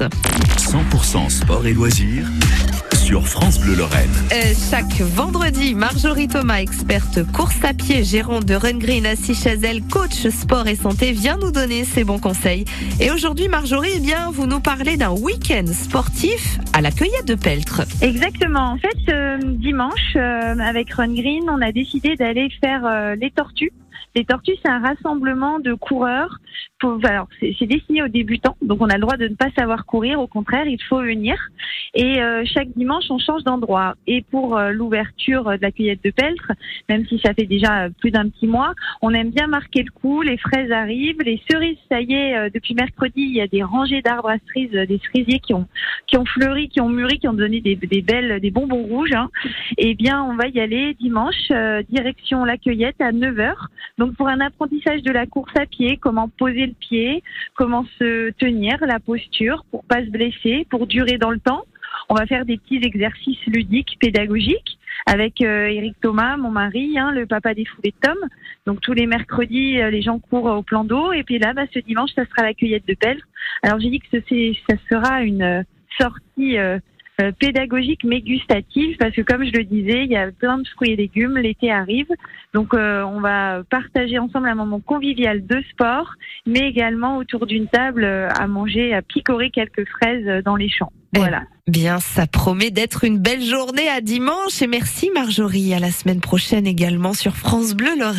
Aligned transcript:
100% 0.00 1.28
sport 1.28 1.66
et 1.66 1.72
loisirs 1.72 2.28
sur 2.94 3.26
France 3.26 3.58
Bleu 3.58 3.74
Lorraine. 3.74 4.08
Euh, 4.30 4.54
chaque 4.70 5.00
vendredi, 5.00 5.74
Marjorie 5.74 6.28
Thomas, 6.28 6.60
experte 6.60 7.24
course 7.32 7.64
à 7.64 7.74
pied, 7.74 8.04
gérante 8.04 8.44
de 8.44 8.54
Run 8.54 8.78
Green 8.78 9.04
à 9.06 9.16
Chazel, 9.16 9.82
coach 9.82 10.28
sport 10.28 10.68
et 10.68 10.76
santé, 10.76 11.10
vient 11.10 11.36
nous 11.36 11.50
donner 11.50 11.82
ses 11.82 12.04
bons 12.04 12.20
conseils. 12.20 12.64
Et 13.00 13.10
aujourd'hui, 13.10 13.48
Marjorie, 13.48 13.90
eh 13.96 13.98
bien, 13.98 14.30
vous 14.30 14.46
nous 14.46 14.60
parlez 14.60 14.96
d'un 14.96 15.10
week-end 15.10 15.66
sportif 15.66 16.60
à 16.72 16.80
la 16.80 16.92
cueillette 16.92 17.26
de 17.26 17.34
Peltre. 17.34 17.82
Exactement. 18.00 18.74
En 18.74 18.78
fait, 18.78 19.12
euh, 19.12 19.38
dimanche, 19.42 20.14
euh, 20.14 20.60
avec 20.60 20.92
Run 20.92 21.12
Green, 21.14 21.50
on 21.50 21.60
a 21.60 21.72
décidé 21.72 22.14
d'aller 22.14 22.50
faire 22.60 22.86
euh, 22.86 23.16
les 23.16 23.32
tortues. 23.32 23.72
Les 24.14 24.24
tortues, 24.24 24.54
c'est 24.62 24.70
un 24.70 24.80
rassemblement 24.80 25.58
de 25.58 25.74
coureurs. 25.74 26.38
C'est 27.40 27.66
destiné 27.66 28.02
aux 28.02 28.08
débutants, 28.08 28.56
donc 28.62 28.80
on 28.80 28.88
a 28.88 28.94
le 28.94 29.00
droit 29.00 29.16
de 29.16 29.26
ne 29.26 29.34
pas 29.34 29.50
savoir 29.56 29.84
courir. 29.84 30.20
Au 30.20 30.28
contraire, 30.28 30.66
il 30.66 30.80
faut 30.84 31.00
venir. 31.00 31.36
Et 31.94 32.22
euh, 32.22 32.44
chaque 32.44 32.68
dimanche, 32.76 33.04
on 33.10 33.18
change 33.18 33.42
d'endroit. 33.42 33.96
Et 34.06 34.22
pour 34.22 34.56
euh, 34.56 34.70
l'ouverture 34.70 35.44
de 35.44 35.58
la 35.60 35.72
cueillette 35.72 36.04
de 36.04 36.10
Peltre, 36.10 36.52
même 36.88 37.04
si 37.06 37.18
ça 37.18 37.34
fait 37.34 37.46
déjà 37.46 37.88
plus 38.00 38.10
d'un 38.10 38.28
petit 38.28 38.46
mois, 38.46 38.74
on 39.02 39.12
aime 39.12 39.30
bien 39.30 39.48
marquer 39.48 39.82
le 39.82 39.90
coup. 39.90 40.22
Les 40.22 40.38
fraises 40.38 40.70
arrivent, 40.70 41.20
les 41.22 41.42
cerises, 41.50 41.78
ça 41.90 42.00
y 42.00 42.12
est, 42.12 42.36
euh, 42.36 42.50
depuis 42.52 42.74
mercredi, 42.74 43.22
il 43.22 43.34
y 43.34 43.40
a 43.40 43.48
des 43.48 43.64
rangées 43.64 44.02
d'arbres 44.02 44.30
à 44.30 44.36
cerises, 44.46 44.70
des 44.70 45.00
cerisiers 45.10 45.40
qui 45.40 45.54
ont 45.54 45.66
qui 46.06 46.16
ont 46.16 46.24
fleuri, 46.24 46.68
qui 46.68 46.80
ont 46.80 46.88
mûri, 46.88 47.18
qui 47.18 47.28
ont 47.28 47.34
donné 47.34 47.60
des, 47.60 47.76
belles, 48.02 48.40
des 48.40 48.50
bonbons 48.50 48.84
rouges. 48.84 49.12
Hein. 49.12 49.28
Eh 49.76 49.94
bien, 49.94 50.22
on 50.22 50.36
va 50.36 50.46
y 50.46 50.60
aller 50.60 50.94
dimanche, 50.94 51.52
direction 51.90 52.44
la 52.44 52.56
cueillette 52.56 53.00
à 53.00 53.12
9 53.12 53.36
h 53.36 53.54
donc 53.98 54.14
pour 54.14 54.28
un 54.28 54.40
apprentissage 54.40 55.02
de 55.02 55.10
la 55.10 55.26
course 55.26 55.52
à 55.58 55.66
pied, 55.66 55.96
comment 55.96 56.28
le 56.52 56.74
pied, 56.74 57.22
comment 57.54 57.84
se 57.98 58.30
tenir, 58.32 58.78
la 58.80 59.00
posture 59.00 59.64
pour 59.70 59.84
pas 59.84 60.04
se 60.04 60.10
blesser, 60.10 60.66
pour 60.70 60.86
durer 60.86 61.18
dans 61.18 61.30
le 61.30 61.40
temps. 61.40 61.64
On 62.08 62.14
va 62.14 62.26
faire 62.26 62.44
des 62.44 62.58
petits 62.58 62.80
exercices 62.82 63.44
ludiques, 63.46 63.96
pédagogiques 64.00 64.78
avec 65.06 65.40
Eric 65.40 65.94
euh, 65.94 66.00
Thomas, 66.02 66.36
mon 66.36 66.50
mari, 66.50 66.98
hein, 66.98 67.12
le 67.12 67.26
papa 67.26 67.54
des 67.54 67.64
foulées 67.64 67.94
de 68.02 68.08
Tom. 68.08 68.16
Donc 68.66 68.80
tous 68.80 68.92
les 68.92 69.06
mercredis, 69.06 69.80
euh, 69.80 69.90
les 69.90 70.02
gens 70.02 70.18
courent 70.18 70.46
au 70.58 70.62
plan 70.62 70.84
d'eau 70.84 71.12
et 71.12 71.22
puis 71.22 71.38
là, 71.38 71.54
bah, 71.54 71.62
ce 71.72 71.78
dimanche, 71.78 72.10
ça 72.14 72.24
sera 72.26 72.42
la 72.42 72.54
cueillette 72.54 72.86
de 72.86 72.94
pelle. 72.94 73.20
Alors 73.62 73.80
j'ai 73.80 73.90
dit 73.90 74.00
que 74.00 74.06
ça 74.10 74.74
sera 74.90 75.22
une 75.22 75.42
euh, 75.42 75.62
sortie 75.98 76.58
euh, 76.58 76.78
pédagogique 77.38 78.04
mais 78.04 78.20
gustative 78.20 78.96
parce 78.98 79.14
que 79.14 79.22
comme 79.22 79.44
je 79.44 79.52
le 79.52 79.64
disais, 79.64 80.04
il 80.04 80.10
y 80.10 80.16
a 80.16 80.30
plein 80.30 80.58
de 80.58 80.68
fruits 80.68 80.92
et 80.92 80.96
légumes, 80.96 81.36
l'été 81.36 81.70
arrive, 81.70 82.08
donc 82.54 82.74
euh, 82.74 83.02
on 83.02 83.20
va 83.20 83.62
partager 83.70 84.18
ensemble 84.18 84.48
un 84.48 84.54
moment 84.54 84.80
convivial 84.80 85.46
de 85.46 85.62
sport, 85.70 86.14
mais 86.46 86.60
également 86.60 87.16
autour 87.16 87.46
d'une 87.46 87.66
table 87.66 88.04
euh, 88.04 88.28
à 88.38 88.46
manger, 88.46 88.94
à 88.94 89.02
picorer 89.02 89.50
quelques 89.50 89.86
fraises 89.88 90.42
dans 90.44 90.56
les 90.56 90.68
champs. 90.68 90.92
Eh 91.14 91.18
voilà. 91.18 91.42
Bien, 91.66 92.00
ça 92.00 92.26
promet 92.26 92.70
d'être 92.70 93.04
une 93.04 93.18
belle 93.18 93.42
journée 93.42 93.88
à 93.88 94.00
dimanche 94.00 94.60
et 94.62 94.66
merci 94.66 95.10
Marjorie. 95.14 95.72
À 95.74 95.78
la 95.78 95.90
semaine 95.90 96.20
prochaine 96.20 96.66
également 96.66 97.14
sur 97.14 97.36
France 97.36 97.74
Bleu 97.74 97.98
Lorraine. 97.98 98.16